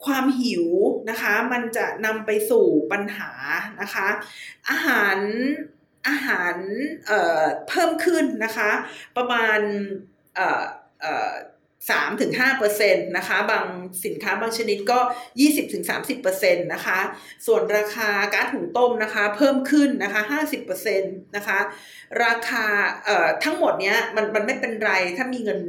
[0.05, 0.67] ความหิว
[1.11, 3.31] นะคะ มันจะนำไปสู่ปัญหา
[3.81, 4.09] นะคะ
[4.71, 5.19] อาหาร
[6.09, 6.55] อาหาร
[7.07, 8.71] เเพิ่มขึ้นนะคะ
[9.17, 9.61] ประมาณ
[10.39, 10.63] อ่อ
[11.05, 11.33] อ่อ
[11.89, 13.67] 3-5%นต์นะคะ บาง
[14.05, 14.99] สินค้าบางชนิดก็
[15.81, 16.99] 20-30%นต์นะคะ
[17.47, 20.41] ส่วนราคาก๊าซหุงต้มนะคะ เพิ่มขึ้นนะคะ
[20.79, 21.59] 50%นะคะ
[22.25, 22.65] ราคา
[23.05, 25.61] เอ่อทั้งหมดเนี้ยมันมันไม่เป็นไรถ้ามีเงิน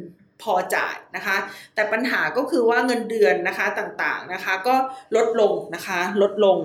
[0.41, 1.37] พอจ่ายนะคะ
[1.75, 4.75] แต่ปัญหาก็คือว่าเงินเดือนนะคะต่างๆนะคะ ก็
[5.15, 6.59] ลดลงนะคะ ลดลง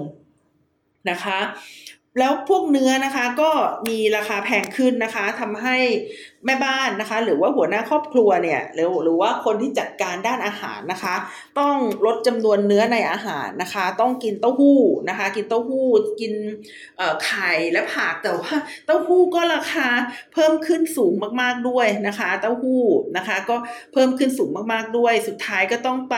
[1.10, 1.38] นะคะ
[2.18, 3.50] แล้วพวกเนื้อนะคะก็
[3.88, 5.76] มีราคาแพงขึ้นนะคะทำให้
[6.46, 11.14] แม่บ้านนะคะ หรือว่าหัวหน้าครอบครัวเนี่ยหรือหรือว่าคนที่จัดการด้านอาหารนะคะ
[11.60, 11.76] ต้อง
[12.06, 15.88] ลดจำนวนเนื้อในอาหารนะคะ ต้องกินเต้าหู้นะคะ กินเต้าหู้
[16.20, 16.32] กิน
[17.24, 18.54] ไข่และผักแต่ว่า
[18.86, 19.88] เต้าหู้ก็ราคา
[20.32, 22.82] เพิ่มขึ้นสูงมากๆด้วยนะคะ เต้าหู้
[23.16, 23.56] นะคะ ก็
[23.92, 26.16] เพิ่มขึ้นสูงมากๆด้วย สุดท้ายก็ต้องไป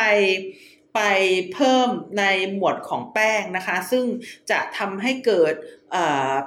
[0.98, 1.08] ไป
[1.54, 4.04] เพิ่มในหมวดของแป้งนะคะ ซึ่ง
[4.50, 5.54] จะทำให้เกิด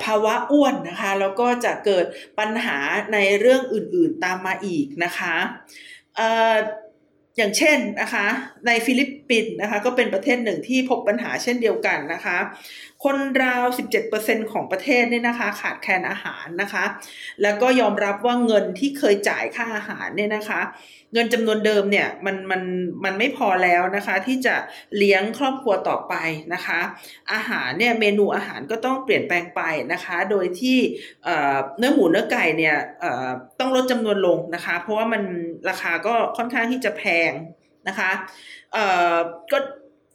[0.03, 2.05] ภาวะอ้วนนะคะ แล้วก็จะเกิด
[2.39, 2.77] ปัญหา
[3.13, 5.35] ในเรื่องอื่นๆตามมาอีกนะคะ
[7.37, 8.27] อย่างเช่นนะคะ
[8.67, 12.37] ในฟิลิปปินส์นะคะก็เป็นประเทศหนึ่งที่พบปัญหาเช่นเดียวกันนะคะ
[13.03, 13.65] คนราว
[14.07, 16.85] 17%ของประเทศเนี่ยนะคะ ขาดแคลนอาหารนะคะ
[17.41, 20.61] แล้วก็ยอมรับว่าเงินที่เคยจ่ายค่าอาหารเนี่ยนะคะ
[21.13, 22.61] เงินจำนวนเดิมเนี่ยมันมัน
[23.03, 24.55] มันไม่พอแล้วนะคะ ที่จะ
[24.97, 26.13] เลี้ยงครอบครัวต่อไป
[26.53, 26.79] นะคะ
[27.33, 29.61] อาหารเนี่ยเมนูอาหารก็ต้องเปลี่ยนแปลงไป
[29.93, 30.77] นะคะ โดยที่
[31.77, 32.75] เนื้อหมูเนื้อไก่เนี่ย
[33.59, 35.23] ต้องลดจำนวนลงนะคะ เพราะว่ามัน
[35.69, 37.31] ราคาก็ค่อนข้างที่จะแพง
[37.87, 38.11] นะคะ
[39.51, 39.57] ก็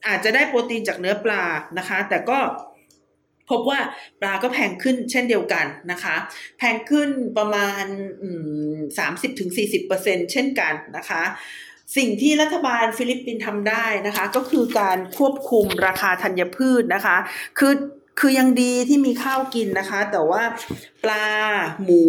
[0.07, 1.44] อาจจะได้โปรตีนจากเนื้อปลา
[1.79, 2.38] นะคะ แต่ก็
[3.50, 3.78] พบว่า
[4.20, 6.16] ปลาก็แพงขึ้นเช่นเดียวกันนะคะ
[6.59, 7.85] แพงขึ้นประมาณ
[8.98, 11.22] สามสิบถึงสี่สิบเปอร์เซ็นเช่นกันนะคะ
[11.96, 17.16] สิ่งที่รัฐบาลฟิลิปปินส์ทำได้นะคะ ก็คือการควบคุมราคาธัญพืชนะคะ
[17.59, 17.72] คือ
[18.20, 20.42] คือยังดีที่มีข้าวกินนะคะ แต่ว่า
[21.05, 21.26] ปลา
[21.85, 22.05] หมู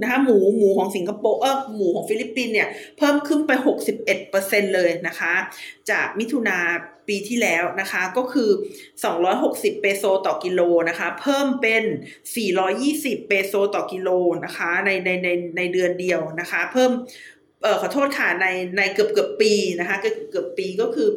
[0.00, 2.68] นะคะหมูหมูของสิงคโปร์เออหมูของฟิลิปปินเนี่ย
[2.98, 3.50] เพิ่มขึ้นไป
[4.14, 5.34] 61%เลยนะคะ
[5.90, 6.58] จากมิถุนา
[7.08, 8.50] ปีที่แล้วนะคะก็คือ
[9.16, 11.82] 260 เปโซต่อกิโลนะคะ เพิ่มเป็น
[12.56, 14.08] 420 เปโซต่อกิโล
[14.44, 16.90] นะคะในในในในเดือนเดียวนะคะ เพิ่ม
[17.62, 21.08] เออขอโทษค่ะในในเกือบเกือบปีนะคะเกือบเกือบปีก็คือ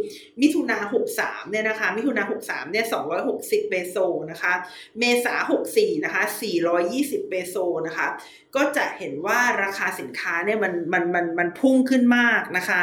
[0.41, 3.95] มิถุนาหกสามเนี่ยนะคะมิถุนาหกสามเนี่ยสองร้อยหกสิบเปโซ
[4.31, 4.53] นะคะ
[4.99, 7.55] เมษาหกสี่นะคะสี่ร้อยยี่สิบเปโซ
[7.87, 8.07] นะคะ
[8.55, 12.81] ก็จะเห็นว่าราคาสินค้าเนี่ยมันมันมันมันพุ่งขึ้นมากนะคะ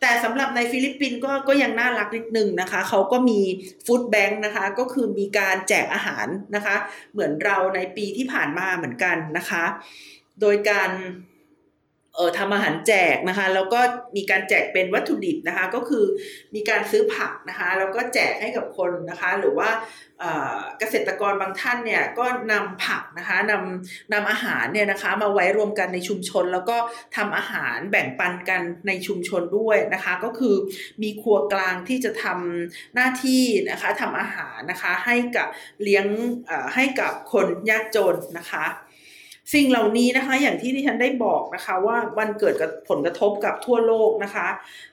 [0.00, 3.40] แต่สำหรับในฟิลิปปินส์ก็ก็ยังน่ารักนิดนึงนะคะเขาก็มี
[3.86, 6.76] ฟู้ดแบงค์นะคะก็คือมีการแจกอาหารนะคะ
[7.12, 9.64] เหมือนเราในปีที่ผ่านมาเหมือนกันนะคะ
[10.40, 10.90] โดยการ
[12.16, 13.80] เอ่อทำอาหารแจกนะคะ แล้วก็
[14.16, 16.04] มีการแจกเป็นวัตถุดิบนะคะ ก็คือ
[16.54, 19.68] มีการซื้อผักนะคะ แล้วก็แจกให้กับคนนะคะ หรือว่า
[20.78, 26.76] เกษตรกรบางท่านเนี่ยก็นำผักนะคะนำนำอาหารเนี่ยนะคะ มาไว้รวมกันในชุมชน แล้วก็
[27.16, 30.54] ทำอาหารแบ่งปันกันในชุมชนด้วยนะคะ ก็คือ
[31.02, 35.48] มีครัวกลางที่จะทำหน้าที่นะคะทำอาหารนะคะให้กับ
[35.82, 36.06] เลี้ยง
[36.74, 38.66] ให้กับคนยากจนนะคะ
[39.52, 44.48] สิ่งเหล่านี้นะคะ อย่างที่ที่ฉันได้บอกนะคะว่ามันเกิดกับผลกระทบกับทั่วโลกนะคะ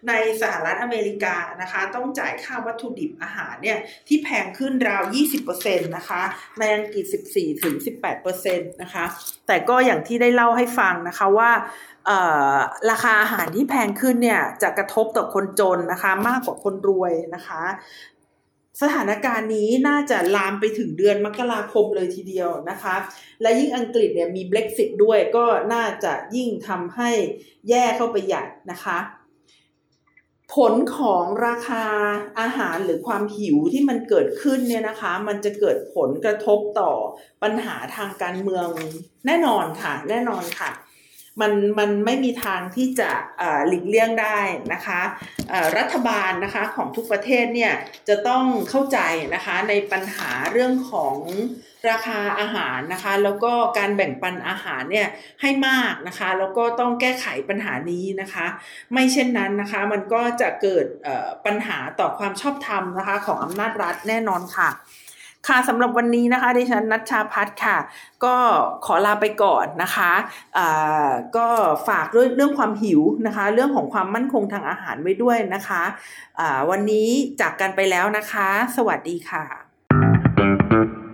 [0.07, 5.03] ในสหรัฐอเมริกานะคะ ต้องจ่ายค่าวัตถุดิบอาหารเนี่ยที่แพงขึ้นราว
[5.45, 6.21] 20%นะคะ
[6.59, 7.05] ในอังกฤษ
[7.95, 9.05] 14-18%นะคะ
[9.47, 11.51] แต่ก็อย่างที่ได้เล่าให้ฟังนะคะว่า
[12.91, 17.63] ราคาอาหารที่แพงขึ้นเนี่ยจะกระทบต่อคนจนนะคะ มากกว่าคนรวยนะคะ
[18.81, 22.95] สถานการณ์นี้น่าจะลามไปถึงเดือนมกราคมเลยทีเดียวนะคะ
[23.41, 27.09] และยิ่งอังกฤษเนี่ยมี Brexit ด้วยก็น่าจะยิ่งทำให้
[27.69, 28.97] แย่เข้าไปใหญ่นะคะ
[30.55, 31.85] ผลของราคา
[32.39, 36.91] อาหารหรือความหิวที่มันเกิดขึ้นเนี่ยนะคะ มันจะเกิดผลกระทบต่อ
[37.43, 38.67] ปัญหาทางการเมือง
[39.25, 40.69] แน่นอนค่ะ แน่นอนค่ะ
[41.41, 43.09] มันมันไม่มีทางที่จะ
[43.67, 44.39] หลีกเลี่ยงได้
[44.73, 45.01] นะคะ
[45.77, 47.73] รัฐบาลนะคะของทุกประเทศเนี่ย
[48.09, 48.99] จะต้องเข้าใจ
[49.35, 51.15] นะคะในปัญหาเรื่องของ
[51.89, 55.07] ราคาอาหารนะคะ แล้วก็การแบ่งปันอาหารเนี่ย
[55.41, 58.45] ให้มากนะคะ แล้วก็ต้องแก้ไขปัญหานี้นะคะ
[58.93, 60.85] ไม่เช่นนั้นนะคะ มันก็จะเกิด
[61.45, 64.69] ปัญหาต่อความชอบธรรมนะคะ ของอำนาจรัฐแน่นอนค่ะ
[65.47, 67.77] ค่ะสำหรับวันนี้นะคะดิฉันนัชชาพัฒค่ะ
[68.23, 68.35] ก็
[68.85, 71.47] ขอลาไปก่อนนะคะะก็
[71.87, 77.07] ฝากด้วยเรื่องความหิวนะคะ เรื่องของความมั่นคงทางอาหารไว้ด้วยนะคะะวันนี้
[77.41, 81.06] จากกันไปแล้วนะคะ สวัสดีค่ะ